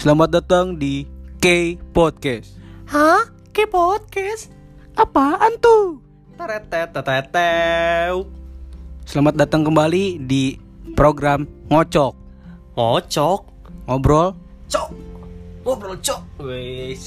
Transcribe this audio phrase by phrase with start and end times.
[0.00, 1.04] Selamat datang di
[1.44, 2.56] K Podcast.
[2.88, 3.20] Hah?
[3.52, 4.48] Ke podcast?
[4.96, 6.00] Apaan tuh?
[6.40, 8.24] Teretet tetetew.
[9.04, 10.56] Selamat datang kembali di
[10.96, 12.16] program Ngocok.
[12.80, 13.40] Ngocok.
[13.92, 14.32] Ngobrol.
[14.72, 14.88] Cok.
[15.68, 16.48] Ngobrol cok.
[16.48, 17.04] Wis.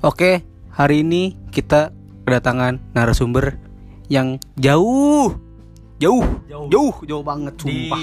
[0.00, 1.92] Oke, hari ini kita
[2.24, 3.60] kedatangan narasumber
[4.08, 5.36] yang jauh.
[5.96, 6.26] Jauh.
[6.44, 6.66] Jauh.
[6.68, 8.00] Jauh, jauh banget Di sumpah.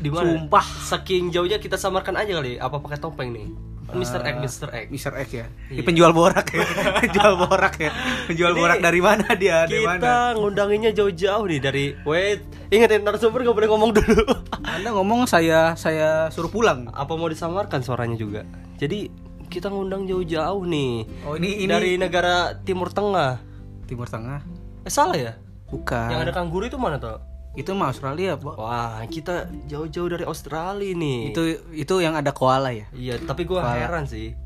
[0.00, 0.22] di mana?
[0.24, 0.66] Sumpah.
[0.82, 2.56] Saking jauhnya kita samarkan aja kali.
[2.56, 3.48] Apa pakai topeng nih?
[3.86, 4.18] Mr.
[4.18, 4.68] X, Mr.
[4.74, 4.86] X.
[4.90, 5.12] Mr.
[5.14, 5.46] X ya.
[5.70, 5.82] Ini Iya.
[5.84, 6.66] penjual borak ya.
[7.06, 7.90] penjual borak ya.
[8.26, 9.62] Penjual Ini borak dari mana dia?
[9.62, 9.94] Dari mana?
[9.94, 14.26] Kita ngundanginnya jauh-jauh nih dari Wait, ingetin narasumber gak boleh ngomong dulu.
[14.66, 16.90] Anda ngomong saya saya suruh pulang.
[16.90, 18.42] Apa mau disamarkan suaranya juga?
[18.74, 19.06] Jadi
[19.46, 21.06] kita ngundang jauh-jauh nih.
[21.22, 23.38] Oh, ini ini Dari negara Timur Tengah.
[23.86, 24.42] Timur Tengah.
[24.82, 25.32] Eh salah ya?
[25.66, 26.08] Bukan.
[26.14, 27.18] Yang ada kangguru itu mana tuh?
[27.56, 28.54] Itu mah Australia, Pak.
[28.54, 31.32] Wah, kita jauh-jauh dari Australia nih.
[31.32, 32.84] Itu itu yang ada koala ya?
[32.92, 33.74] Iya, tapi gua Wah.
[33.74, 34.36] heran sih.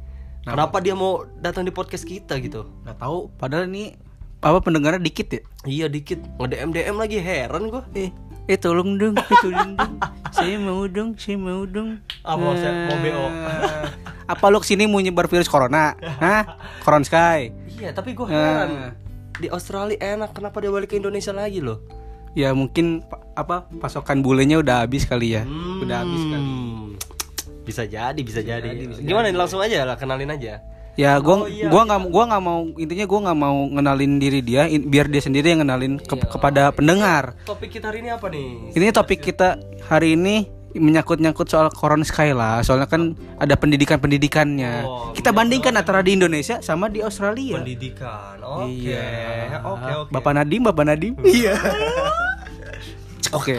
[0.41, 0.71] Kenapa?
[0.73, 2.71] Kenapa dia mau datang di podcast kita gitu?
[2.87, 3.29] Nggak tahu.
[3.35, 3.99] Padahal ini
[4.41, 5.41] apa pendengarnya dikit ya?
[5.67, 7.83] Iya dikit nge-DM DM lagi heran gua.
[7.93, 8.09] Eh,
[8.47, 9.95] eh tolong dong, eh, tolong dong.
[10.39, 11.99] saya mau dong, saya mau dong.
[12.23, 13.27] Ah, mau saya- mau BO.
[13.27, 13.85] Eh,
[14.25, 15.93] apa lo ke sini mau nyebar virus corona?
[15.99, 16.57] Hah?
[16.81, 17.51] Corona Sky?
[17.77, 18.33] Iya, tapi gua Eh.
[18.33, 18.71] heran.
[19.41, 21.81] Di Australia enak, kenapa dia balik ke Indonesia lagi loh?
[22.31, 25.43] Ya mungkin pa- apa pasokan bulenya udah habis kali ya?
[25.43, 25.81] Hmm.
[25.81, 26.53] Udah habis kali.
[27.65, 28.69] Bisa jadi, bisa, jadi.
[28.69, 30.61] jadi, bisa Gimana nih langsung aja lah kenalin aja.
[30.95, 34.41] Ya gua Oh, iya, gua nggak gua nggak mau intinya gua nggak mau ngenalin diri
[34.43, 36.29] dia in- biar dia sendiri yang ngenalin ke- Iya.
[36.29, 37.33] kepada pendengar.
[37.43, 38.77] Topik kita hari ini apa nih?
[38.77, 39.57] Ini topik kita
[39.89, 40.45] hari ini
[40.75, 42.63] menyangkut-nyangkut soal Corona Sky lah.
[42.63, 44.87] Soalnya kan ada pendidikan-pendidikannya.
[44.87, 47.59] Oh, Kita bandingkan antara di Indonesia sama di Australia.
[47.59, 48.39] Pendidikan.
[48.43, 48.87] Oke.
[48.87, 49.61] Iya.
[49.67, 50.11] Oke, oke.
[50.15, 51.15] Bapak Nadim, Bapak Nadim.
[51.27, 51.55] Iya.
[53.39, 53.55] Oke.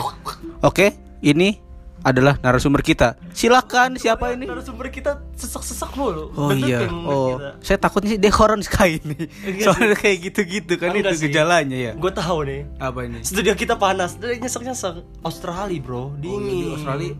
[0.59, 1.70] Oke, ini
[2.01, 3.13] adalah narasumber kita.
[3.31, 4.49] Silakan siapa ini?
[4.49, 6.33] Narasumber kita sesak-sesak mulu.
[6.33, 6.89] Oh iya.
[6.89, 7.49] Oh, kita.
[7.61, 9.29] saya takutnya sih dia Corona Sky ini.
[9.61, 11.25] Soalnya kayak gitu-gitu kan Enggak itu sih.
[11.29, 11.91] gejalanya ya.
[11.93, 12.61] Gue tahu nih.
[12.81, 13.21] Apa ini?
[13.21, 14.17] Studio kita panas.
[14.17, 15.21] Dia nyesek-nyesek.
[15.21, 16.17] Australia, Bro.
[16.17, 16.37] Dingin.
[16.37, 17.13] Oh, di Australia.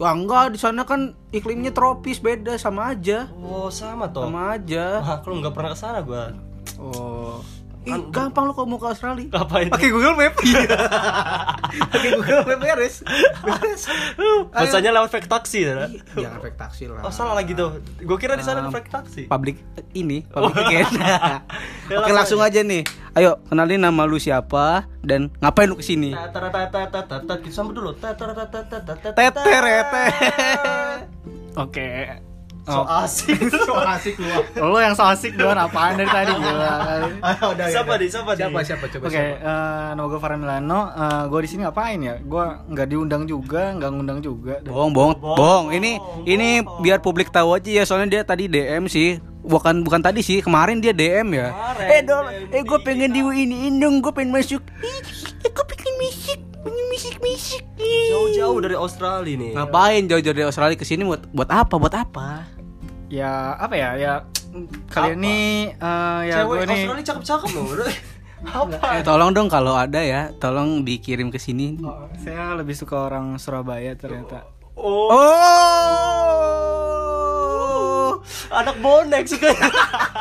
[0.00, 3.28] Wah enggak, di sana kan iklimnya tropis beda sama aja.
[3.36, 4.32] Oh, sama toh.
[4.32, 4.96] Sama aja.
[5.04, 6.32] Wah, kalau nggak pernah ke sana gua.
[6.80, 7.44] Oh.
[7.80, 9.24] Kan, gampang lo kalau mau ke Australia.
[9.32, 9.72] Ngapain?
[9.72, 10.36] Pakai Google Map.
[10.36, 13.00] Pakai Google Map beres.
[13.40, 13.88] Beres.
[14.52, 15.88] Biasanya lewat fake taksi, ya?
[16.12, 17.00] Jangan fake taksi lah.
[17.00, 17.80] Oh, salah lagi tuh.
[18.04, 19.32] Gue kira di sana um, fake taksi.
[19.32, 19.56] Public
[19.96, 20.84] ini, public ini.
[21.88, 22.84] Oke, langsung aja nih.
[23.16, 26.12] Ayo, kenalin nama lu siapa dan ngapain lu ke sini?
[27.48, 27.96] Sama dulu.
[27.96, 29.16] Teteretet.
[31.56, 31.90] Oke.
[32.70, 33.38] So asik.
[33.68, 34.30] so asik lu.
[34.56, 36.74] Lo yang so asik doang apaan dari tadi gila.
[37.20, 37.66] Ayo udah.
[37.66, 38.08] Siapa nih?
[38.08, 38.38] Siapa nih?
[38.38, 40.80] Siapa siapa coba Oke, eh, nama gue Farhan Milano.
[40.90, 42.14] Eh, gue di sini ngapain ya?
[42.22, 44.62] Gue nggak diundang juga, nggak ngundang juga.
[44.62, 45.66] Bohong, bohong, Bohong, bohong.
[45.74, 46.48] Ini bohong, ini
[46.80, 47.82] biar publik tahu aja ya.
[47.82, 49.18] Soalnya dia tadi DM sih.
[49.40, 51.48] Bukan bukan tadi sih, kemarin dia DM ya.
[51.50, 54.60] Kemarin, eh dong, DM eh gue pengen di ini dong, gue pengen masuk.
[54.84, 55.00] Ih,
[55.40, 57.62] Eh gue pengen musik, pengen musik musik.
[57.80, 59.52] Jauh-jauh dari Australia nih.
[59.56, 61.74] Ngapain jauh-jauh dari Australia ke sini buat buat apa?
[61.80, 62.44] Buat apa?
[63.10, 63.90] Ya apa ya?
[63.98, 64.30] Ya Apa?
[64.88, 66.82] kalian nih eh, ya Cewek gue nih.
[66.86, 67.66] Australia cakep-cakep loh.
[68.56, 68.96] Apa?
[68.96, 71.76] Eh tolong dong kalau ada ya, tolong dikirim ke sini.
[71.82, 74.46] Oh, saya lebih suka orang Surabaya ternyata.
[74.72, 75.12] Oh,
[77.60, 78.16] Oh.
[78.50, 79.52] anak bonek suka.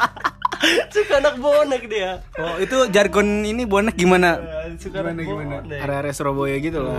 [0.94, 2.20] suka anak bonek dia.
[2.36, 4.36] Oh, itu jargon ini bonek gimana?
[4.76, 5.80] Suka anak Gimana, gimana?
[5.80, 6.92] Area-area Surabaya gitu loh.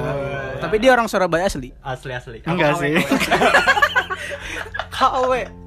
[0.56, 1.74] Tapi dia orang Surabaya asli.
[1.82, 2.38] Asli asli.
[2.46, 2.96] Enggak sih.
[4.90, 5.32] KW.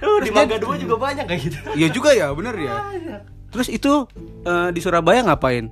[0.00, 1.58] Uh, di Mangga Dua juga banyak kayak gitu.
[1.76, 2.74] Iya juga ya, bener ya.
[3.50, 4.06] Terus itu
[4.46, 5.68] eh, di Surabaya ngapain?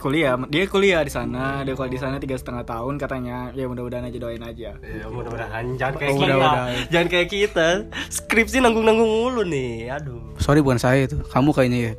[0.00, 1.60] kuliah, dia kuliah di sana.
[1.60, 3.52] Dia kuliah di sana tiga setengah tahun katanya.
[3.52, 4.72] Ya mudah-mudahan aja doain aja.
[4.80, 6.50] Ya mudah-mudahan jangan kayak Oh, kita.
[6.88, 7.68] Jangan kayak kita.
[8.08, 9.92] Skripsi nanggung-nanggung mulu nih.
[9.92, 10.40] Aduh.
[10.40, 11.92] Sorry bukan saya itu, kamu kayaknya ya.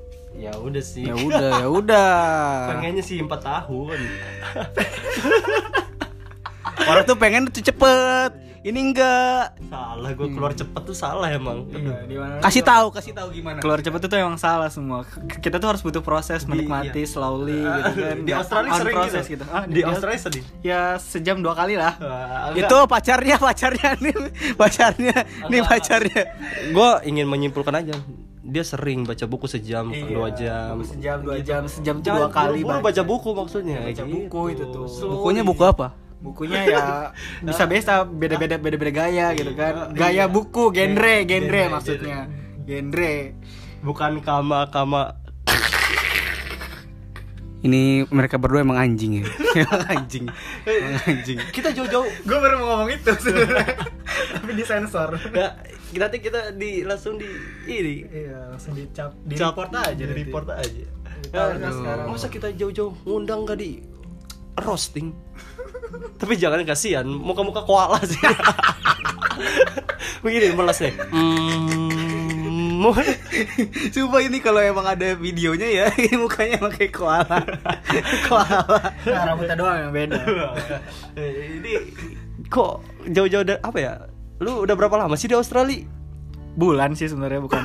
[0.50, 1.06] Ya udah sih.
[1.06, 2.12] Ya udah, ya udah.
[2.74, 4.00] Pengennya sih 4 tahun.
[6.90, 8.32] Orang tuh pengen tuh cepet.
[8.62, 9.58] Ini enggak.
[9.66, 11.66] salah gue keluar cepet tuh salah emang.
[11.66, 13.58] Di mana Kasih tahu, kasih tahu gimana.
[13.58, 15.02] keluar cepet itu emang salah semua.
[15.34, 18.18] Kita tuh harus butuh proses menikmati slowly gitu kan.
[18.22, 19.42] Di Australia sering proses gitu.
[19.42, 19.46] gitu.
[19.50, 20.44] Ah, di Australia sedih.
[20.62, 21.98] Ya sejam dua kali lah.
[21.98, 24.14] Wah, Itu pacarnya, pacarnya nih,
[24.62, 25.18] pacarnya,
[25.48, 26.22] nih pacarnya.
[26.70, 27.98] gue ingin menyimpulkan aja
[28.44, 32.78] dia sering baca buku sejam dua jam Sejam dua jam, sejam tuh dua kali buru-buru
[32.80, 32.86] baca.
[32.92, 34.06] baca buku maksudnya Baca gitu.
[34.08, 34.86] buku itu tuh.
[34.86, 35.14] Slowly.
[35.16, 35.88] Bukunya buku apa?
[36.22, 36.86] Bukunya ya
[37.46, 39.90] bisa beda beda-beda beda-beda gaya gitu kan.
[39.92, 42.20] Gaya buku, genre, genre Genre, maksudnya.
[42.62, 43.14] Genre.
[43.82, 45.18] bukan kama kama
[47.62, 49.26] Ini mereka berdua emang anjing ya.
[49.62, 50.26] emang anjing.
[50.66, 51.38] Emang anjing.
[51.50, 53.78] Kita jauh-jauh Gue baru mau ngomong itu sebenarnya.
[54.34, 55.14] Tapi disensor.
[55.30, 55.62] ya,
[55.94, 57.30] nanti kita di langsung di
[57.68, 59.94] ini Iya, langsung dicap, di Cap- report aja.
[59.94, 60.86] di report aja.
[61.30, 62.06] Kan Aduh, sekarang.
[62.10, 63.86] Masa kita jauh-jauh ngundang gak di
[64.58, 65.14] roasting?
[66.18, 68.20] Tapi jangan kasihan, muka-muka koala sih.
[70.24, 70.94] Begini melas deh.
[71.10, 72.86] Hmm,
[73.94, 77.38] Coba ini kalau emang ada videonya ya, ini mukanya emang kayak koala.
[78.30, 78.80] koala.
[79.06, 80.18] Nah, rambutnya doang yang beda.
[81.18, 81.72] Eh, ini
[82.50, 83.94] kok jauh-jauh dari apa ya?
[84.42, 85.86] Lu udah berapa lama sih di Australia?
[86.58, 87.62] Bulan sih sebenarnya bukan.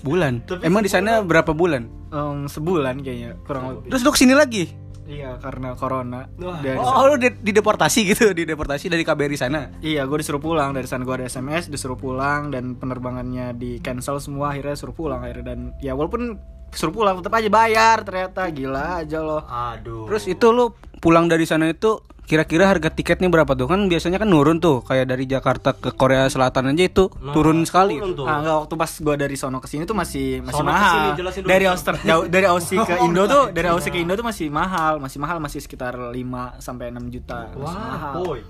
[0.00, 0.40] Bulan.
[0.48, 1.84] Tapi emang di sana berapa bulan?
[2.10, 3.92] Em, sebulan kayaknya kurang lebih.
[3.92, 4.72] Terus lu ke sini lagi?
[5.10, 6.30] Iya, karena corona.
[6.38, 6.62] Wah.
[6.62, 9.74] Dari Oh, lu di- dideportasi gitu, dideportasi dari KBRI sana.
[9.80, 14.16] Iya, gue disuruh pulang dari sana gue ada SMS disuruh pulang dan penerbangannya di cancel
[14.16, 16.38] semua akhirnya suruh pulang akhirnya dan ya walaupun
[16.70, 19.42] suruh pulang tetap aja bayar ternyata gila aja loh.
[19.42, 20.06] Aduh.
[20.06, 20.70] Terus itu lu
[21.00, 23.66] pulang dari sana itu kira-kira harga tiketnya berapa tuh?
[23.66, 27.66] Kan biasanya kan nurun tuh, kayak dari Jakarta ke Korea Selatan aja itu Nah, turun
[27.66, 27.98] sekali.
[27.98, 28.22] turun tuh.
[28.22, 31.16] Ah, enggak waktu pas gue dari sono ke sini tuh masih masih Sono mahal.
[31.18, 31.64] ke sini, dari
[32.06, 35.42] jauh dari Aussie ke Indo tuh dari Aussie ke Indo tuh masih mahal, masih mahal
[35.42, 36.14] masih sekitar 5
[36.62, 37.50] sampai 6 juta.
[37.50, 37.58] Mahal.
[37.58, 38.40] Wah, boy.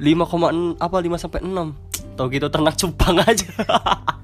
[0.00, 2.16] 5,6 apa 5 sampai 6.
[2.16, 3.44] Tahu gitu ternak cupang aja.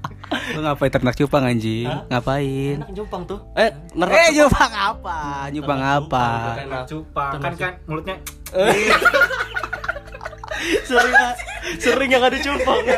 [0.47, 1.87] Lu ngapain ternak cupang anjing?
[1.87, 2.05] Hah?
[2.11, 2.75] Ngapain?
[2.77, 3.39] Ternak cupang tuh.
[3.53, 4.71] Eh, ternak Eh, cupang.
[4.71, 5.17] apa?
[5.49, 6.25] Nyupang Ternak apa?
[6.25, 8.15] cupang, Ternak cupang kan kan mulutnya
[10.81, 11.13] sering
[11.77, 12.81] sering yang ada cupang.
[12.81, 12.95] di,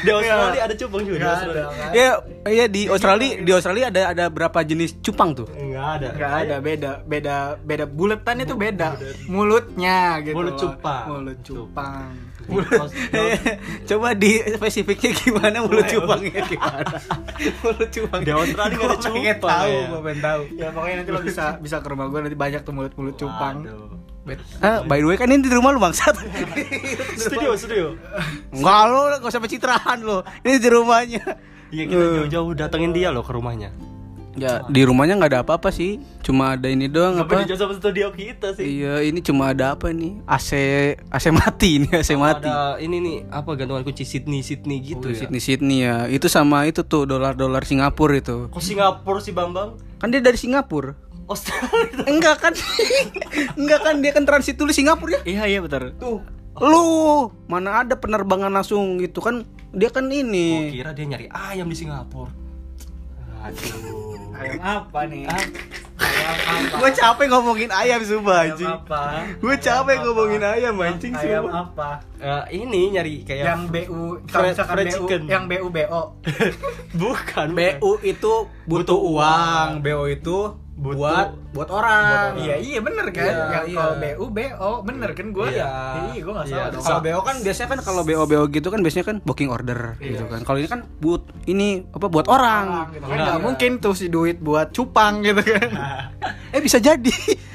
[0.00, 2.10] di Australia ada cupang juga Nggak ada, nggak Ya,
[2.48, 5.46] iya di Australia, di Australia ada ada berapa jenis cupang tuh?
[5.52, 6.08] Enggak ada.
[6.14, 8.96] Gak ada beda beda beda buletannya tuh beda
[9.28, 11.04] mulutnya gitu Mulut cupang.
[11.06, 12.10] mulut cupang
[12.48, 12.96] Aus-
[13.88, 16.96] Coba di spesifiknya gimana mulut cupangnya gimana?
[17.62, 18.20] mulut cupang.
[18.24, 19.84] Di Australia nggak ada cupang, tahu, ya.
[19.88, 20.40] gua pengen tahu.
[20.56, 23.56] ya pokoknya nanti lo bisa bisa ke rumah gue nanti banyak tuh mulut mulut cupang.
[24.60, 26.12] Ah, by the way kan ini di rumah lu bangsat.
[27.24, 27.96] Studio, studio.
[28.52, 30.20] Enggak lu, gak usah pencitraan lu.
[30.44, 31.24] Ini di rumahnya.
[31.72, 33.72] Iya kita jauh-jauh datengin dia loh ke rumahnya.
[34.38, 35.98] Ya, di rumahnya nggak ada apa-apa sih.
[36.20, 37.42] Cuma ada ini doang Apa apa?
[37.42, 38.80] di jasa studio kita sih?
[38.80, 40.22] Iya, ini cuma ada apa nih?
[40.24, 40.50] AC
[41.04, 42.44] AC mati ini, AC mati.
[42.44, 45.18] Ada ini nih apa gantungan kunci Sydney Sydney gitu Oh, ya.
[45.18, 46.06] Sydney Sydney ya.
[46.06, 48.46] Itu sama itu tuh dolar-dolar Singapura itu.
[48.46, 49.74] Kok Singapura sih Bambang?
[49.96, 50.94] Kan dia dari Singapura.
[51.26, 52.08] Australia.
[52.08, 52.54] Enggak kan?
[53.58, 55.20] Enggak kan dia kan transit dulu Singapura ya?
[55.24, 56.20] iya iya betul Tuh.
[56.56, 56.86] Lu
[57.46, 59.44] mana ada penerbangan langsung gitu kan?
[59.70, 60.72] Dia kan Oh, ini.
[60.72, 62.32] kira dia nyari ayam di Singapura.
[63.48, 64.34] Aduh.
[64.34, 65.50] ayam apa nih ayam
[65.98, 68.70] apa Gue capek ngomongin ayam sumpah ayam anjing.
[68.70, 69.02] apa
[69.36, 71.62] Gue capek ngomongin ayam anjing ayam sumpah.
[71.64, 75.22] apa eh, ini nyari kayak yang BU kalau misalkan BU chicken.
[75.26, 76.02] yang BU BO
[77.00, 77.46] bukan.
[77.50, 78.32] BU itu
[78.64, 80.38] butuh uang, BO itu
[80.78, 82.38] Butuh- buat buat orang.
[82.38, 83.76] iya iya bener kan Iya, yang iya.
[83.76, 85.70] kalau BU BO bener kan gue Iya.
[86.08, 86.54] iya gue nggak Iya.
[86.54, 89.50] salah dong Kalau BO kan biasanya kan kalau BO BO gitu kan biasanya kan booking
[89.50, 90.06] order Iya.
[90.12, 90.40] gitu kan.
[90.40, 92.64] Kalau ini kan buat ini apa buat orang.
[92.88, 93.26] gitu kan Enggak.
[93.28, 95.68] nggak mungkin tuh si duit buat cupang gitu kan
[96.54, 97.10] Eh bisa jadi.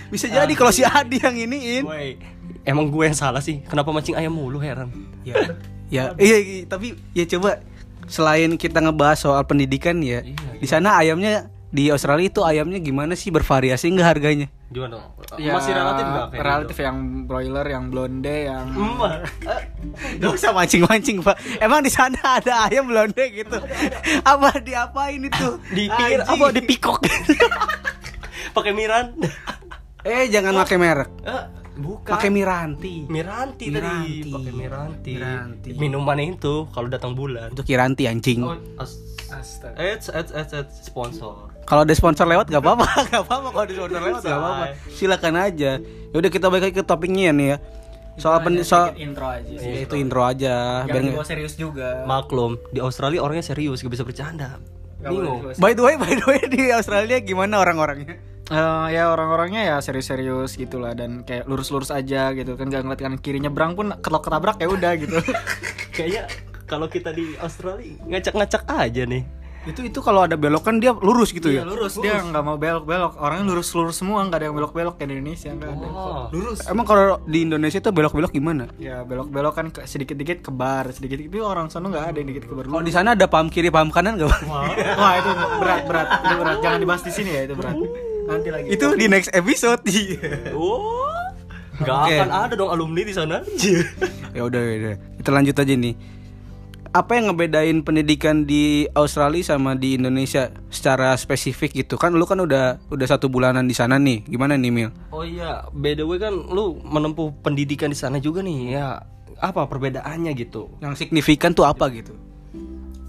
[0.06, 1.82] Bisa jadi kalau si Adi yang iniin.
[1.82, 2.20] Woi,
[2.62, 3.64] emang gue yang salah sih.
[3.64, 4.92] Kenapa mancing ayam mulu heran?
[5.24, 5.34] Ya.
[5.90, 7.64] ya, iya, iya, tapi ya coba
[8.04, 13.18] selain kita ngebahas soal pendidikan ya, Iya, di sana ayamnya di Australia itu ayamnya gimana
[13.18, 14.48] sih bervariasi enggak harganya?
[14.70, 15.10] Gimana?
[15.36, 18.68] Ya, Masih relatif gak kayak relatif yang broiler yang blonde yang.
[19.42, 19.62] Eh,
[20.22, 23.58] Gak usah mancing-mancing pak Emang di sana ada ayam blonde gitu
[24.32, 26.98] Apa diapain itu dipikir apa dipikok
[28.58, 29.14] pakai miran
[30.02, 31.44] Eh jangan pakai merek Eh,
[31.76, 34.22] bukan Pakai Miranti miranti, Miranti.
[34.22, 35.12] tadi pakai miranti.
[35.12, 35.70] Miranti.
[35.74, 39.74] minuman itu kalau datang bulan Itu Kiranti anjing oh, as- Astaga.
[39.76, 41.50] Ads, ads, ads, ads, sponsor.
[41.64, 44.92] Kalau ada sponsor lewat gak apa-apa Gak apa-apa kalau ada sponsor lewat gak apa-apa Say.
[44.94, 45.72] Silakan aja
[46.12, 47.58] Yaudah kita balik lagi ke topiknya ya nih ya
[48.14, 49.70] Soal pen soal Sedikit intro aja sih.
[49.74, 50.56] Ya, itu intro aja
[50.86, 52.06] biar nggak- dibawa serius juga.
[52.06, 54.62] Maklum, di Australia orangnya serius, gak bisa bercanda.
[55.02, 55.42] Bingung.
[55.58, 58.22] By the way, by the way di Australia gimana orang-orangnya?
[58.44, 63.18] Eh, ya orang-orangnya ya serius-serius gitulah dan kayak lurus-lurus aja gitu kan gak ngeliat kanan
[63.18, 65.18] kiri nyebrang pun ketok ketabrak ya udah gitu.
[65.96, 66.24] Kayaknya
[66.70, 69.24] kalau kita di Australia ngacak-ngacak aja nih.
[69.64, 71.64] Itu itu kalau ada belokan dia lurus gitu Iya ya?
[71.64, 75.50] lurus dia nggak mau belok-belok orangnya lurus-lurus semua nggak ada yang belok-belok kayak di Indonesia
[75.50, 75.88] nggak ada.
[75.88, 76.24] Oh.
[76.30, 76.60] Lurus.
[76.66, 78.68] Emang kalau di Indonesia tuh belok-belok gimana?
[78.76, 82.44] Ya belok-belok kan ke- sedikit-dikit ke bar, sedikit itu orang sana nggak ada yang dikit
[82.44, 82.66] ke bar.
[82.66, 84.28] Kalau di sana ada paham kiri paham kanan gak?
[84.28, 84.44] Bang?
[84.94, 87.76] Wah itu berat berat itu berat jangan dibahas di sini ya itu berat.
[88.24, 88.68] Nanti lagi.
[88.70, 89.80] itu di next episode
[90.56, 91.00] Oh.
[91.76, 92.16] Gak Oke.
[92.16, 93.40] akan ada dong alumni di sana.
[94.36, 95.94] ya udah ya udah kita lanjut aja nih
[96.94, 102.38] apa yang ngebedain pendidikan di Australia sama di Indonesia secara spesifik gitu kan lu kan
[102.38, 106.22] udah udah satu bulanan di sana nih gimana nih Mil Oh iya, by the way
[106.22, 109.02] kan lu menempuh pendidikan di sana juga nih ya.
[109.42, 110.70] Apa perbedaannya gitu?
[110.86, 112.14] yang signifikan tuh apa gitu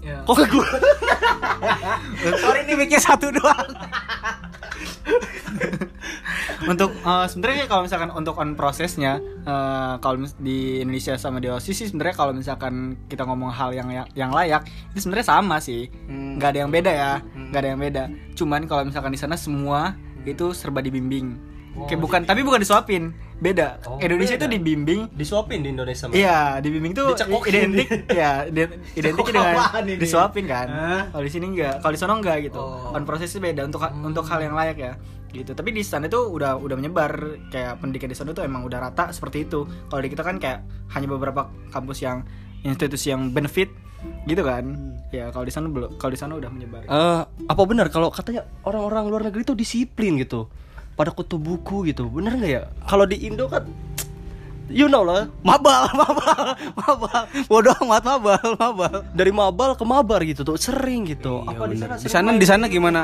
[0.05, 0.21] Ya.
[0.21, 0.69] Kok ke gua?
[2.45, 3.69] sorry ini mikir satu doang
[6.71, 11.75] untuk eh, sebenarnya kalau misalkan untuk on prosesnya eh, kalau di Indonesia sama di Aussie
[11.75, 15.87] sih sebenarnya kalau misalkan kita ngomong hal yang yang, layak itu sebenarnya sama sih.
[16.07, 16.37] Hmm.
[16.39, 17.13] nggak ada yang beda ya.
[17.51, 18.03] Nggak ada yang beda.
[18.35, 21.37] Cuman kalau misalkan di sana semua itu serba dibimbing.
[21.85, 24.41] Kayak bukan tapi bukan disuapin beda Oh, Indonesia beda.
[24.41, 26.07] itu dibimbing Disuapin di Indonesia.
[26.07, 27.51] Iya, dibimbing tuh Dicekokin.
[27.51, 29.55] identik ya ide- identik dengan
[29.93, 30.67] disuapin kan.
[30.67, 31.01] Hah?
[31.09, 32.57] Kalau di sini enggak, kalau di sana enggak gitu.
[32.57, 32.91] Oh.
[32.91, 34.93] On prosesnya beda untuk untuk hal yang layak ya.
[35.29, 35.51] Gitu.
[35.51, 37.11] Tapi di sana itu udah udah menyebar
[37.49, 39.67] kayak pendidikan di sana tuh emang udah rata seperti itu.
[39.85, 42.23] Kalau di kita kan kayak hanya beberapa kampus yang
[42.61, 43.67] institusi yang benefit
[44.23, 44.63] gitu kan.
[45.11, 46.81] Ya, kalau di sana belum kalau di sana udah menyebar.
[46.81, 50.47] Eh, apa benar kalau katanya orang-orang luar negeri itu disiplin gitu
[50.95, 52.07] pada kutu buku gitu.
[52.07, 52.63] Bener nggak ya?
[52.87, 53.67] Kalau di Indo kan
[54.69, 55.29] you know lah.
[55.45, 57.21] Mabal mabal mabal.
[57.45, 58.95] Bodoh amat mabal mabal.
[59.13, 61.45] Dari mabal ke mabar gitu tuh sering gitu.
[61.45, 61.89] Iya, apa di bener.
[61.89, 63.01] sana di sana main di sana gimana?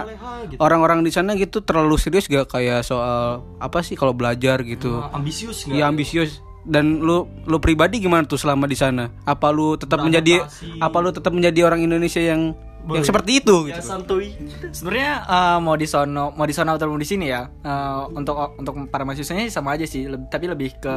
[0.47, 0.57] gitu.
[0.57, 5.01] orang-orang di sana gitu terlalu serius gak kayak soal apa sih kalau belajar gitu?
[5.01, 5.75] Ah, ambisius nggak?
[5.77, 6.31] Iya ambisius.
[6.61, 9.09] Dan lu lu pribadi gimana tuh selama di sana?
[9.25, 10.45] Apa lu tetap menjadi
[10.77, 12.53] apa lu tetap menjadi orang Indonesia yang
[12.89, 13.87] yang seperti itu ya gitu?
[13.87, 14.33] santuy.
[14.73, 18.57] Sebenarnya eh, mau di sono mau di sono atau mau di sini ya eh, untuk
[18.57, 20.09] untuk para mahasiswanya sih sama aja sih.
[20.09, 20.93] Leb- tapi lebih ke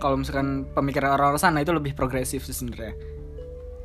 [0.00, 2.96] kalau misalkan pemikiran orang-orang sana itu lebih progresif sih sebenarnya.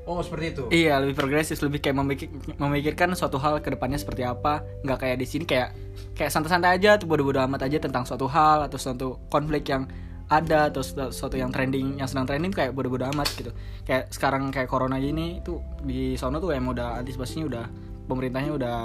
[0.01, 0.63] Oh seperti itu.
[0.73, 4.65] iya lebih progresif lebih kayak memikir- memikirkan suatu hal ke depannya seperti apa.
[4.81, 5.77] Nggak kayak di sini kayak
[6.17, 9.85] kayak santai-santai aja tuh bodoh-bodoh amat aja tentang suatu hal atau suatu konflik yang
[10.31, 13.51] ada atau su- suatu yang trending yang sedang trending kayak bodoh-bodoh amat gitu
[13.83, 17.65] kayak sekarang kayak corona gini tuh di sono tuh emang udah antisipasinya udah
[18.07, 18.77] pemerintahnya udah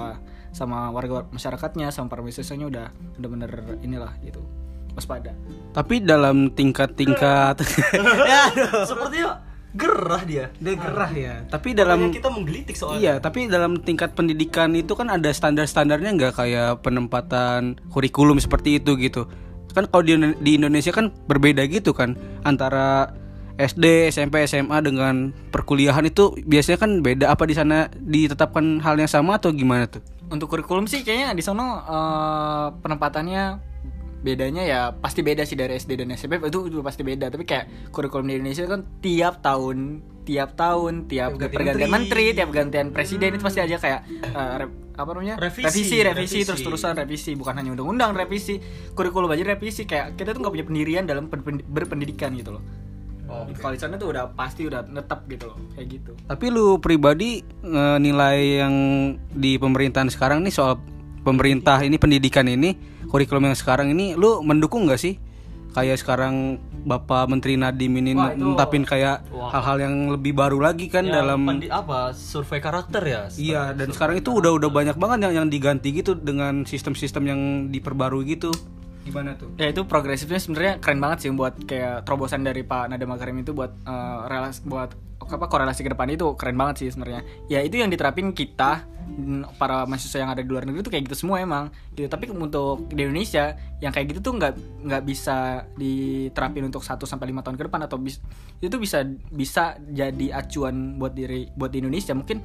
[0.51, 2.87] sama warga masyarakatnya sama para mahasiswanya udah
[3.17, 3.51] udah bener
[3.81, 4.43] inilah gitu
[4.97, 5.37] waspada
[5.71, 7.61] Tapi dalam tingkat-tingkat
[8.33, 8.83] ya aduh.
[8.83, 9.45] sepertinya
[9.77, 11.35] gerah dia Dia gerah ya.
[11.47, 16.17] Tapi dalam Makanya kita menggelitik soalnya Iya, tapi dalam tingkat pendidikan itu kan ada standar-standarnya
[16.17, 19.29] nggak kayak penempatan kurikulum seperti itu gitu.
[19.77, 23.13] Kan kalau di, di Indonesia kan berbeda gitu kan antara
[23.57, 27.29] SD, SMP, SMA dengan perkuliahan itu biasanya kan beda.
[27.29, 30.01] Apa di sana ditetapkan hal yang sama atau gimana tuh?
[30.27, 33.63] untuk kurikulum sih kayaknya di sono eh, penempatannya
[34.27, 37.95] bedanya ya pasti beda sih dari SD dan SMP itu juga pasti beda tapi kayak
[37.95, 42.25] kurikulum di Indonesia kan tiap tahun tiap tahun tiap Tiap ganti pergantian menteri.
[42.27, 42.39] menteri.
[42.43, 44.01] tiap gantian presiden itu pasti aja kayak
[44.35, 45.37] rep- apa namanya?
[45.37, 46.49] Revisi, revisi revisi, revisi.
[46.49, 47.31] terus terusan revisi.
[47.37, 48.59] Bukan hanya undang-undang revisi
[48.97, 49.85] kurikulum aja revisi.
[49.85, 52.65] Kayak kita tuh nggak punya pendirian dalam pen- pen- berpendidikan gitu loh.
[53.59, 56.13] Kalau di sana tuh udah pasti udah netap gitu loh kayak gitu.
[56.31, 58.75] Tapi lu pribadi eh, nilai yang
[59.35, 60.79] di pemerintahan sekarang nih soal
[61.27, 62.79] pemerintah ini pendidikan ini
[63.11, 65.19] kurikulum yang sekarang ini lu mendukung nggak sih?
[65.77, 69.53] Kayak sekarang Bapak Menteri Nadiem ini Wah, itu- netapin kayak Wah.
[69.53, 73.93] hal-hal yang lebih baru lagi kan Ya, dalam pendi- apa survei karakter ya Iya, dan
[73.93, 78.49] sekarang itu udah udah banyak banget yang yang diganti gitu dengan sistem-sistem yang diperbarui gitu.
[79.07, 79.55] Gimana tuh?
[79.55, 83.55] Ya itu progresifnya sebenarnya keren banget sih buat kayak terobosan dari Pak Nadiem Makarim itu
[83.55, 84.91] buat eh, relas buat
[85.23, 87.23] apa korelasi ke depan itu keren banget sih sebenarnya.
[87.47, 88.85] Ya itu yang diterapin kita
[89.57, 91.71] para mahasiswa yang ada di luar negeri itu kayak gitu semua emang.
[91.95, 92.11] Gitu.
[92.11, 97.31] Tapi untuk di Indonesia yang kayak gitu tuh nggak nggak bisa diterapin untuk 1 sampai
[97.31, 98.19] lima tahun ke depan atau bis,
[98.59, 102.43] itu bisa bisa jadi acuan buat diri buat di Indonesia mungkin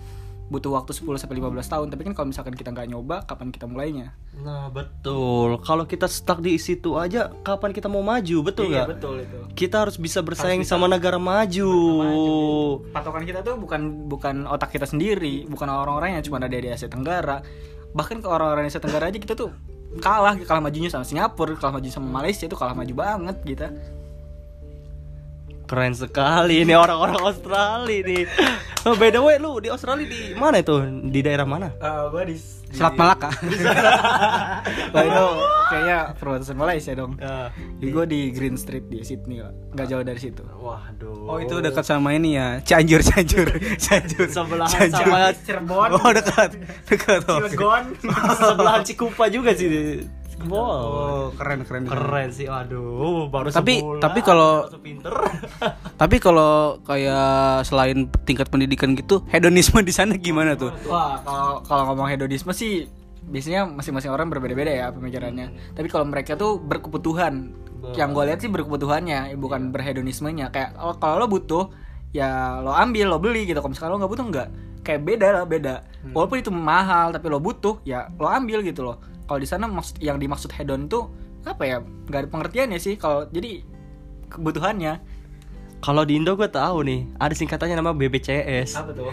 [0.52, 3.72] butuh waktu 10 sampai 15 tahun tapi kan kalau misalkan kita nggak nyoba kapan kita
[3.72, 4.12] mulainya?
[4.44, 5.56] Nah betul.
[5.64, 8.38] Kalau kita stuck di situ aja Kapan kita mau maju?
[8.44, 8.88] Betul Iya, nggak?
[9.00, 9.40] betul itu.
[9.56, 11.72] Kita harus bisa bersaing sama negara maju,
[12.92, 15.48] patokan kita tuh bukan bukan otak kita sendiri.
[15.48, 17.40] Bukan orang-orang yang cuma ada di Asia Tenggara.
[17.96, 19.56] Bahkan ke orang-orang Asia Tenggara aja kita tuh
[20.04, 20.36] kalah.
[20.44, 23.68] Kalah majunya sama Singapura kalah maju sama Malaysia itu kalah maju banget kita
[25.72, 28.28] Keren sekali ini orang-orang Australia nih
[28.84, 30.76] oh, By the way lu di Australia di mana itu?
[31.08, 31.72] Di daerah mana?
[32.12, 32.36] gua di,
[32.76, 33.32] Selat Malaka.
[34.92, 35.26] Wah, itu
[35.72, 37.56] kayaknya perbatasan Malaysia dong Ya.
[37.56, 41.56] Jadi gue di Green Street di Sydney lah nggak jauh dari situ Waduh Oh, itu
[41.64, 42.60] dekat sama ini ya.
[42.60, 43.48] Cianjur, Cianjur.
[43.88, 44.28] Cianjur.
[44.28, 45.08] Sebelahan Cianjur.
[45.08, 46.50] sama Cirebon Oh, dekat.
[46.92, 47.20] Dekat.
[47.32, 47.40] Oh.
[47.48, 47.84] Cilegon
[48.36, 50.04] Sebelahan Cikupa juga sih
[50.46, 50.62] Wow.
[50.62, 51.84] Oh, keren keren.
[51.86, 52.30] Keren.
[52.30, 54.66] Sih Aduh Baru Tapi- sebulan, tapi kalau-
[56.02, 60.74] Tapi kalau kayak selain tingkat pendidikan gitu, hedonisme di sana gimana tuh?
[60.86, 62.90] Wah, kalau kalau ngomong hedonisme sih
[63.22, 65.54] biasanya masing-masing orang berbeda-beda ya pemikirannya.
[65.72, 67.54] Tapi kalau mereka tuh berkebutuhan,
[67.94, 70.50] yang gue lihat sih berkebutuhannya, bukan berhedonismenya.
[70.50, 71.70] Kayak kalau- kalau lo butuh,
[72.10, 73.62] ya lo ambil lo beli gitu.
[73.62, 74.50] Kalau misalkan lo nggak butuh nggak.
[74.82, 75.76] Kayak beda lah beda.
[76.10, 78.98] Walaupun itu mahal tapi lo butuh ya lo ambil gitu loh
[79.32, 81.08] kalau di sana maksud yang dimaksud hedon tuh
[81.48, 83.64] apa ya nggak ada pengertiannya sih kalau jadi
[84.28, 85.00] kebutuhannya
[85.82, 88.78] Kalau di Indo gue tahu nih, ada singkatannya nama BBCS.
[88.94, 89.10] tuh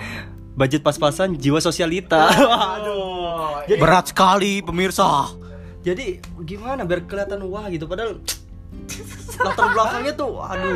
[0.53, 2.29] Budget pas-pasan, jiwa sosialita.
[2.29, 3.65] Aduh.
[3.65, 5.33] Jadi, Berat sekali pemirsa.
[5.81, 8.21] jadi gimana biar kelihatan wah gitu padahal
[9.41, 10.75] latar belakangnya tuh aduh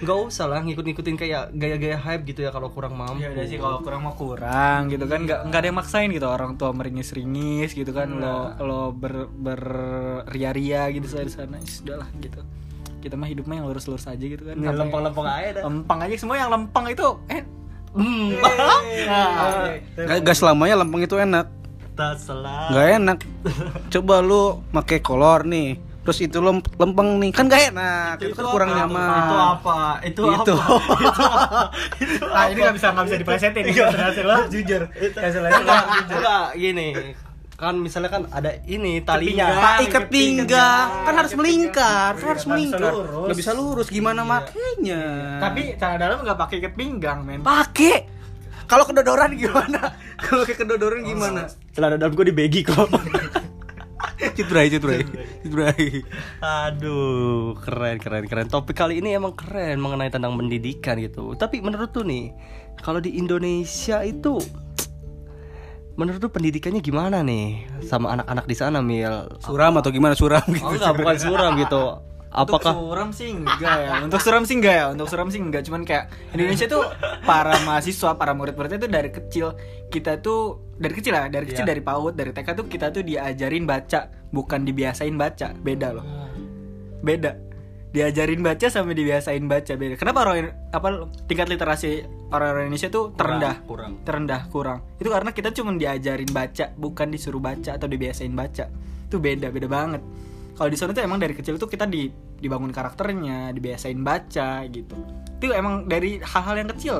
[0.00, 3.56] nggak usah lah ngikut-ngikutin kayak gaya-gaya hype gitu ya kalau kurang mampu ya udah sih
[3.56, 7.12] kalau kurang mau kurang gitu kan nggak nggak ada yang maksain gitu orang tua meringis
[7.12, 12.40] ringis gitu kan lo lo ber berria-ria gitu di sana ya sudahlah gitu
[12.98, 15.62] kita mah hidupnya yang lurus-lurus aja gitu kan Nih, Sampai- lempeng-lempeng aja dah.
[15.66, 17.42] lempeng aja semua yang lempeng itu eh
[17.92, 18.32] Hmm.
[19.04, 21.44] nah, Gak, gak selamanya lempeng itu enak.
[21.92, 23.18] tak salah Gak enak.
[23.90, 25.76] Coba lu pakai kolor nih.
[26.02, 28.18] Terus itu lem- lempeng nih kan gak enak.
[28.18, 29.06] Itu, kan kurang nyaman.
[29.22, 30.54] itu apa itu, Itu.
[30.54, 30.96] apa
[32.36, 36.88] ah ini nggak bisa nggak bisa diplesetin nih hasil lo jujur hasilnya enggak enggak gini
[37.54, 39.46] kan misalnya kan ada ini talinya.
[39.54, 41.06] Pak ikat pinggang pinggang.
[41.06, 42.18] kan harus melingkar, pinggang.
[42.18, 42.92] kan harus Iya, nggak bisa melingkar.
[42.92, 43.22] lurus.
[43.22, 45.02] Nggak bisa lurus gimana makanya?
[45.38, 47.94] tapi celana dalam nggak pakai ikat pinggang men pakai.
[48.66, 49.94] Kalau kedodoran gimana?
[50.22, 51.46] Kalau kayak kedodoran gimana?
[51.70, 52.90] celana dalam gue di begi kok
[54.32, 55.04] Citrai, citrai,
[55.44, 55.84] citrai.
[56.40, 58.46] Aduh, keren, keren, keren.
[58.48, 61.36] Topik kali ini emang keren mengenai tentang pendidikan gitu.
[61.36, 62.32] Tapi menurut tuh nih,
[62.80, 64.40] kalau di Indonesia itu,
[65.94, 69.28] menurut tuh pendidikannya gimana nih sama anak-anak di sana, Mil?
[69.44, 70.64] Suram atau gimana suram gitu?
[70.64, 71.84] Oh enggak, bukan suram gitu.
[72.32, 73.92] Apakah Untuk suram sih enggak ya.
[74.00, 74.84] Untuk suram sih enggak ya.
[74.88, 75.68] Untuk suram sih enggak.
[75.68, 76.80] Cuman kayak Indonesia tuh
[77.28, 79.52] para mahasiswa, para murid-muridnya tuh dari kecil
[79.92, 81.76] kita tuh dari kecil lah, dari kecil Iya.
[81.76, 85.54] dari PAUD, dari TK tuh kita tuh diajarin baca, bukan dibiasain baca.
[85.54, 86.06] Beda loh.
[87.04, 87.38] Beda.
[87.92, 90.00] Diajarin baca sama dibiasain baca beda.
[90.00, 93.60] Kenapa orang apa tingkat literasi orang Indonesia tuh terendah?
[93.68, 93.92] kurang.
[94.02, 98.72] terendah kurang itu karena kita cuma diajarin baca bukan disuruh baca atau dibiasain baca
[99.06, 100.02] itu beda beda banget
[100.56, 102.08] kalau di sana tuh emang dari kecil tuh kita di
[102.40, 104.96] dibangun karakternya dibiasain baca gitu
[105.38, 106.94] itu emang dari hal-hal yang kecil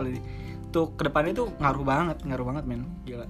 [0.71, 3.27] tuh ke depannya tuh ngaruh banget ngaruh banget men gila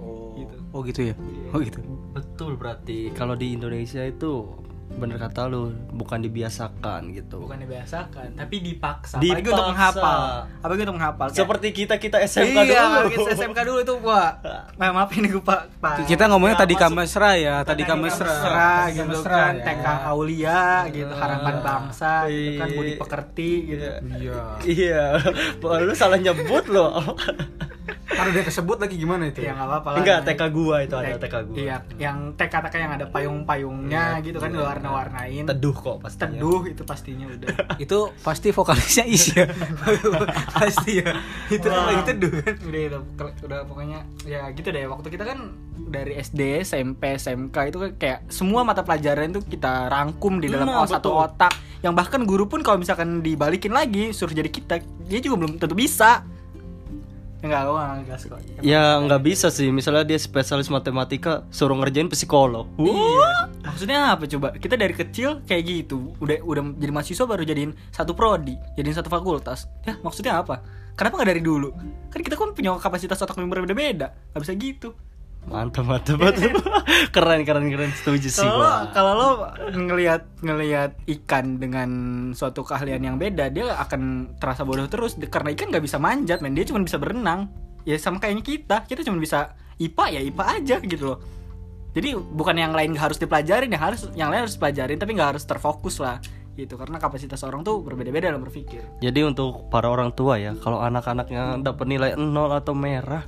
[0.00, 1.14] Oh, gitu Oh gitu ya?
[1.50, 1.80] Oh gitu.
[2.10, 4.48] betul berarti kalau di Indonesia itu
[4.90, 7.38] bener kata lu bukan dibiasakan gitu.
[7.40, 9.30] bukan dibiasakan tapi dipaksa, Dipaksa.
[9.30, 10.20] apalagi untuk menghafal
[10.58, 13.08] apalagi untuk menghafal Kayak- Seperti kita kita SMK iya, dulu.
[13.08, 14.22] kita SMK dulu itu gua
[14.82, 18.26] maaf maaf ini gua pak pak Kita ngomongnya tadi masuk- kamesra ya, tadi kamesra.
[18.26, 19.64] mesra gitu Kamesra, kan ya.
[19.64, 22.74] TK Aulia gitu harapan bangsa gitu kan Iya.
[22.74, 24.40] budi pekerti gitu Iya.
[24.60, 25.04] Iya,
[25.86, 26.98] lu salah nyebut loh.
[28.10, 29.38] Kalau dia kesebut lagi gimana itu?
[29.40, 31.56] ya nggak apa-apa lah Enggak, TK gua itu ada TK gua.
[31.56, 36.34] iya yang TK TK yang ada payung-payungnya gitu kan warna-warnain Teduh kok pastinya.
[36.34, 37.48] teduh itu pastinya udah
[37.84, 39.46] Itu pasti vokalisnya Is ya.
[40.56, 41.10] pasti ya.
[41.46, 42.54] Itu kan lagi teduh kan.
[42.60, 42.98] udah itu
[43.42, 45.38] udah pokoknya ya gitu deh waktu kita kan
[45.82, 50.66] dari SD SMP SMK itu kan kayak semua mata pelajaran itu kita rangkum di dalam
[50.66, 55.18] Nah, satu otak yang bahkan guru pun kalau misalkan dibalikin lagi suruh jadi kita dia
[55.18, 56.22] juga belum tentu bisa
[57.40, 62.08] enggak gua nggak gas kok Ya nggak bisa sih, misalnya dia spesialis matematika suruh ngerjain
[62.12, 62.68] psikolog.
[62.76, 63.48] Iya.
[63.64, 64.52] Maksudnya apa coba?
[64.56, 69.08] Kita dari kecil kayak gitu, udah udah jadi mahasiswa baru jadiin satu prodi, jadiin satu
[69.08, 69.68] fakultas.
[69.88, 70.60] Ya, maksudnya apa?
[70.96, 71.72] Kenapa nggak dari dulu?
[72.12, 74.88] Kan kita kan punya kapasitas otak yang berbeda-beda, nggak bisa gitu.
[75.48, 76.52] Mantap, mantap, mantap.
[77.16, 77.90] keren, keren, keren.
[77.96, 78.92] Setuju sih Kalau gua.
[78.92, 79.28] kalau lo
[79.72, 81.90] ngelihat ngelihat ikan dengan
[82.36, 86.52] suatu keahlian yang beda, dia akan terasa bodoh terus karena ikan nggak bisa manjat, men.
[86.52, 87.48] Dia cuma bisa berenang.
[87.88, 91.18] Ya sama kayaknya kita, kita cuma bisa IPA ya IPA aja gitu loh.
[91.96, 95.44] Jadi bukan yang lain harus dipelajarin, yang harus yang lain harus dipelajarin tapi nggak harus
[95.48, 96.20] terfokus lah
[96.58, 98.84] gitu karena kapasitas orang tuh berbeda-beda dalam berpikir.
[99.00, 103.24] Jadi untuk para orang tua ya, kalau anak-anaknya dapat nilai 0 atau merah,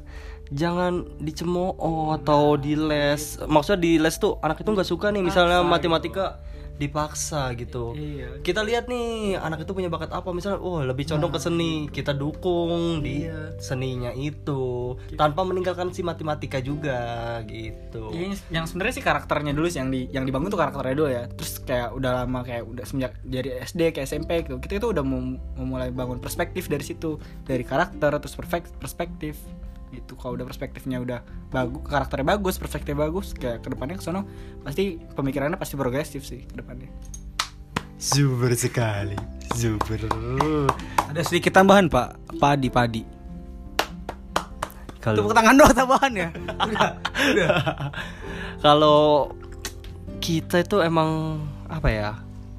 [0.52, 3.40] jangan dicemooh atau di les.
[3.42, 6.38] Maksudnya di les tuh anak itu nggak suka nih, misalnya matematika
[6.72, 7.94] dipaksa gitu.
[7.94, 8.42] Iya.
[8.42, 12.10] Kita lihat nih anak itu punya bakat apa, misalnya, oh lebih condong ke seni, kita
[12.16, 13.28] dukung di
[13.62, 18.10] seninya itu, tanpa meninggalkan si matematika juga gitu.
[18.10, 21.24] Ini yang sebenarnya sih karakternya dulu sih yang di yang dibangun tuh karakternya dulu ya.
[21.30, 24.58] Terus kayak udah lama kayak udah semenjak dari SD ke SMP gitu.
[24.58, 25.22] Kita itu udah mau
[25.60, 28.34] memulai bangun perspektif dari situ, dari karakter terus
[28.80, 29.38] perspektif.
[29.92, 30.16] Gitu.
[30.16, 31.20] Kalau udah perspektifnya udah
[31.52, 34.24] bagus, karakternya bagus, perspektif bagus, kayak ke depannya ke sono
[34.64, 36.88] pasti pemikirannya pasti progresif sih ke depannya.
[38.00, 39.14] Super sekali,
[39.54, 40.08] super.
[41.12, 43.02] Ada sedikit tambahan Pak, padi padi.
[44.98, 46.28] Kalau Tepuk tangan doang tambahan ya.
[46.70, 46.90] Udah,
[47.34, 47.50] udah.
[48.62, 49.34] kalau
[50.22, 52.10] kita itu emang apa ya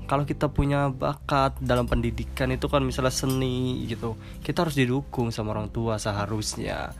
[0.03, 5.55] kalau kita punya bakat dalam pendidikan itu kan misalnya seni gitu kita harus didukung sama
[5.55, 6.91] orang tua seharusnya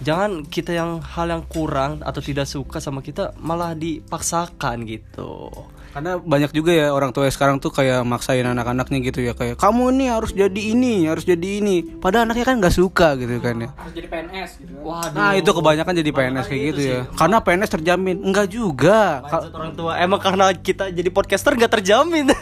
[0.00, 5.46] jangan kita yang hal yang kurang atau tidak suka sama kita malah dipaksakan gitu
[5.92, 9.92] Karena banyak juga ya orang tua sekarang tuh kayak maksain anak-anaknya gitu ya kayak kamu
[9.92, 11.84] ini harus jadi ini, harus jadi ini.
[11.84, 13.68] Padahal anaknya kan nggak suka gitu kan ya.
[13.76, 14.88] harus jadi PNS gitu kan.
[14.88, 17.00] waduh Nah itu kebanyakan jadi PNS kayak gitu ya.
[17.12, 19.20] Karena PNS terjamin, enggak juga.
[19.20, 22.32] Ka- Mindset orang tua emang karena kita jadi podcaster nggak terjamin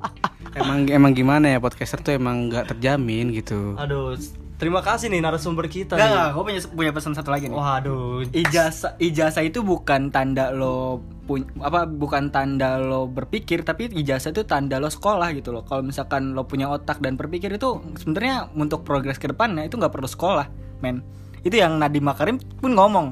[0.64, 3.74] emang emang gimana ya podcaster tuh emang nggak terjamin gitu.
[3.76, 4.16] aduh
[4.54, 7.56] terima kasih nih narasumber kita nih enggak, gue punya punya pesan satu lagi nih.
[7.58, 14.30] waduh Ijazah ijazah itu bukan tanda lo punya apa bukan tanda lo berpikir tapi ijazah
[14.30, 15.64] itu tanda lo sekolah gitu loh.
[15.64, 19.92] Kalau misalkan lo punya otak dan berpikir itu sebenarnya untuk progres ke depannya itu nggak
[19.92, 20.46] perlu sekolah,
[20.84, 21.00] men.
[21.44, 23.06] Itu yang Nadiem Makarim pun ngomong.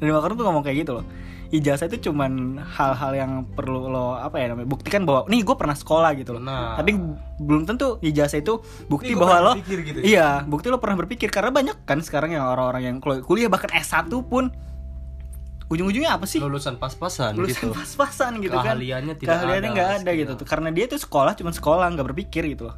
[0.00, 1.04] Nadiem Makarim tuh ngomong kayak gitu loh.
[1.48, 5.72] Ijazah itu cuman hal-hal yang perlu lo apa ya namanya buktikan bahwa nih gue pernah
[5.72, 6.44] sekolah gitu loh.
[6.44, 6.76] Nah.
[6.76, 6.92] Tapi
[7.40, 10.04] belum tentu ijazah itu bukti Nih, bahwa lo berpikir gitu ya.
[10.04, 13.72] iya bukti lo pernah berpikir karena banyak kan sekarang yang orang-orang yang kul- kuliah bahkan
[13.72, 14.52] S1 pun
[15.68, 16.40] ujung-ujungnya apa sih?
[16.40, 20.68] lulusan pas-pasan lulusan gitu pas-pasan gitu kan Keahliannya tidak keahliannya ada, ada gitu tuh karena
[20.72, 22.76] dia tuh sekolah cuma sekolah nggak berpikir gitu loh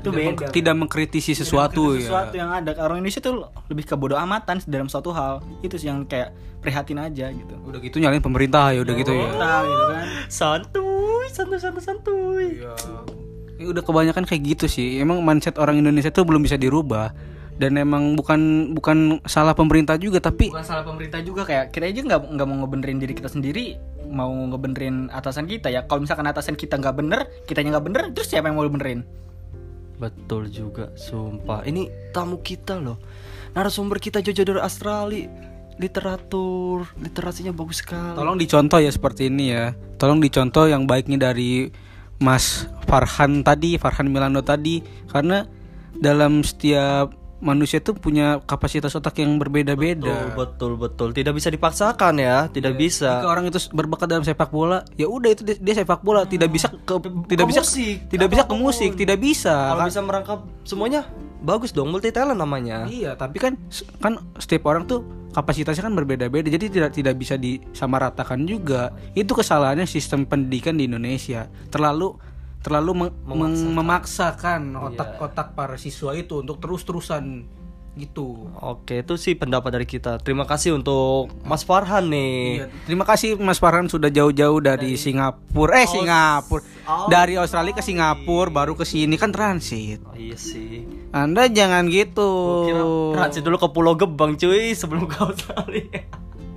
[0.00, 2.08] itu dia beda Tidak mengkritisi sesuatu Itu ya.
[2.08, 2.70] sesuatu yang ada.
[2.80, 5.44] Orang Indonesia tuh lebih ke bodoh amatan dalam suatu hal.
[5.60, 7.54] Itu sih yang kayak prihatin aja gitu.
[7.64, 9.26] Udah gitu nyalain pemerintah ya udah gitu ya.
[9.36, 10.06] Nah, gitu kan.
[10.28, 12.48] Santuy santuy santuy santuy.
[13.60, 14.96] Ini udah kebanyakan kayak gitu sih.
[14.98, 17.12] Emang mindset orang Indonesia tuh belum bisa dirubah.
[17.60, 21.44] Dan emang bukan bukan salah pemerintah juga tapi bukan salah pemerintah juga.
[21.44, 23.76] Kayak kita aja nggak nggak mau ngebenerin diri kita sendiri.
[24.08, 25.84] Mau ngebenerin atasan kita ya.
[25.84, 29.04] Kalau misalkan atasan kita nggak bener kitanya nggak bener terus siapa yang mau benerin
[30.00, 31.68] betul juga sumpah.
[31.68, 32.96] Ini tamu kita loh.
[33.52, 35.28] Narasumber kita Jojo dari Australia.
[35.76, 38.16] Literatur literasinya bagus sekali.
[38.16, 39.76] Tolong dicontoh ya seperti ini ya.
[40.00, 41.68] Tolong dicontoh yang baiknya dari
[42.20, 44.80] Mas Farhan tadi, Farhan Milano tadi.
[45.08, 45.44] Karena
[45.96, 50.32] dalam setiap manusia tuh punya kapasitas otak yang berbeda-beda.
[50.36, 54.52] betul betul betul tidak bisa dipaksakan ya tidak bisa Jika orang itu berbakat dalam sepak
[54.52, 56.94] bola, ya udah itu dia, dia sepak bola, tidak bisa ke
[57.32, 59.54] tidak bisa musik, tidak bisa ke musik, tidak bisa.
[59.72, 61.02] kalau Kan- bisa merangkap semuanya
[61.40, 63.56] bagus dong multi talent namanya Iya, tapi kan
[63.98, 65.00] kan setiap orang tuh
[65.32, 68.90] kapasitasnya kan berbeda-beda, jadi tidak tidak bisa disamaratakan juga.
[69.14, 71.46] Itu kesalahannya sistem pendidikan di Indonesia.
[71.70, 72.18] Terlalu
[72.60, 77.48] terlalu meng- memaksakan otak-otak para siswa itu untuk terus-terusan
[77.98, 78.46] gitu.
[78.62, 80.22] Oke, itu sih pendapat dari kita.
[80.22, 82.62] Terima kasih untuk Mas Farhan nih.
[82.62, 85.82] Iya, terima kasih Mas Farhan sudah jauh-jauh dari, Singapura.
[85.82, 86.62] Eh, Singapura.
[87.10, 90.00] Dari Australia ke Singapura baru ke sini kan transit.
[90.06, 90.86] Oh, iya sih.
[91.10, 92.30] Anda jangan gitu.
[92.70, 92.82] Kira
[93.18, 96.06] transit dulu ke Pulau Gebang cuy sebelum ke Australia.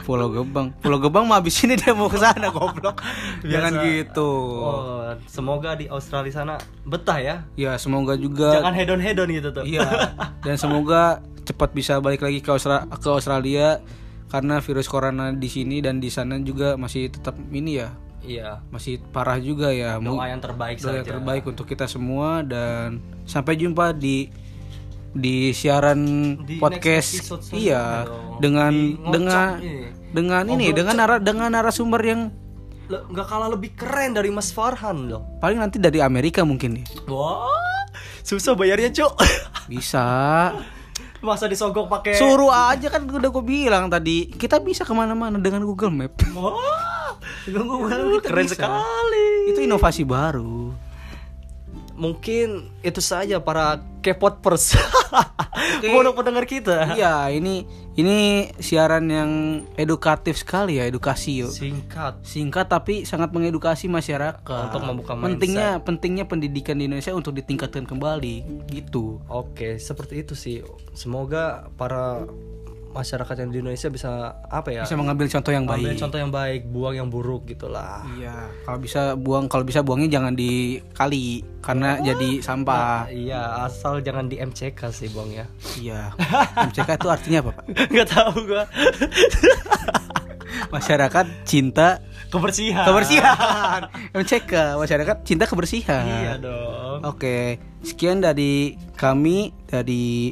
[0.03, 0.75] Pulau Gebang.
[0.77, 2.99] Pulau Gebang mah abis ini dia mau ke sana goblok.
[3.41, 3.87] Jangan Biasa.
[3.89, 4.29] gitu.
[4.53, 7.35] Oh, semoga di Australia sana betah ya.
[7.55, 9.63] Ya, semoga juga Jangan hedon hedon gitu tuh.
[9.63, 9.87] Iya.
[10.45, 13.79] Dan semoga cepat bisa balik lagi ke Austra- ke Australia
[14.27, 17.93] karena virus corona di sini dan di sana juga masih tetap ini ya.
[18.19, 18.63] Iya.
[18.67, 19.99] Masih parah juga ya.
[19.99, 21.11] Mau- Doa yang terbaik doa yang saja.
[21.13, 24.27] terbaik untuk kita semua dan sampai jumpa di
[25.13, 26.01] di siaran
[26.41, 27.21] Di podcast
[27.51, 28.01] iya
[28.37, 28.73] dengan
[29.07, 29.87] dengan ini.
[30.09, 32.21] dengan ini Ngobrol dengan nara, dengan narasumber yang
[32.83, 35.21] nggak kalah lebih keren dari Mas Farhan loh.
[35.37, 37.47] paling nanti dari Amerika mungkin nih Wah,
[38.21, 39.13] susah bayarnya cuk.
[39.71, 40.05] bisa
[41.19, 45.63] Masa disogok pakai suruh aja kan udah gue bilang tadi kita bisa ke mana-mana dengan
[45.63, 48.55] Google Map Wah, Dengan Google kita keren bisa.
[48.59, 49.27] sekali.
[49.47, 50.62] itu inovasi baru
[52.03, 54.75] Mungkin itu saja para K-popers.
[55.79, 56.99] Untuk pendengar kita.
[56.99, 57.63] iya ini
[57.95, 59.31] ini siaran yang
[59.79, 62.25] edukatif sekali ya edukasi yuk Singkat.
[62.25, 68.65] singkat tapi sangat mengedukasi masyarakat Untuk membuka pentingnya pentingnya pendidikan di Indonesia untuk ditingkatkan kembali
[68.73, 70.59] gitu Oke, seperti itu sih.
[70.91, 72.25] Semoga para
[72.93, 74.11] masyarakat yang di Indonesia bisa
[74.43, 74.81] apa ya?
[74.81, 78.05] bisa mengambil contoh yang ambil baik contoh yang baik, buang yang buruk gitulah.
[78.13, 80.51] iya kalau bisa buang kalau bisa buangnya jangan di
[80.91, 85.49] kali karena jadi sampah Iya, asal jangan di MCK sih buangnya.
[85.75, 86.13] iya
[86.61, 88.63] MCK itu artinya apa pak Nggak tahu gua.
[90.69, 92.85] masyarakat cinta Kebersihan.
[92.85, 93.81] kebersihan
[94.17, 96.97] MCK masyarakat cinta kebersihan Iya dong.
[97.05, 100.31] Oke, sekian dari kami dari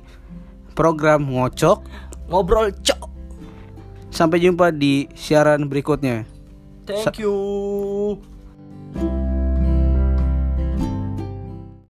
[0.71, 3.11] program ngocok ngobrol cok.
[4.07, 6.23] Sampai jumpa di siaran berikutnya.
[6.87, 8.19] Thank you.